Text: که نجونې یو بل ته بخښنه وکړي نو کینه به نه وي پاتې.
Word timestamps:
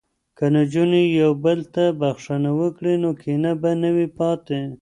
که 0.37 0.45
نجونې 0.55 1.03
یو 1.21 1.31
بل 1.43 1.59
ته 1.75 1.83
بخښنه 1.99 2.51
وکړي 2.61 2.93
نو 3.03 3.09
کینه 3.21 3.51
به 3.61 3.71
نه 3.81 3.89
وي 3.95 4.07
پاتې. 4.17 4.59